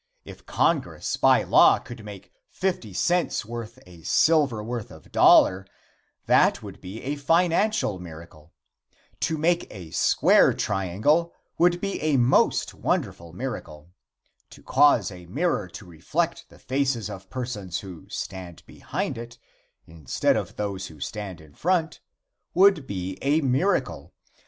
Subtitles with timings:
[0.25, 5.67] If Congress by law would make fifty cents worth of silver worth a dollar,
[6.25, 8.51] that would be a financial miracle.
[9.19, 13.91] To make a square triangle would be a most wonderful miracle.
[14.49, 19.37] To cause a mirror to reflect the faces of persons who stand behind it,
[19.85, 21.99] instead of those who stand in front,
[22.55, 24.15] would be a miracle.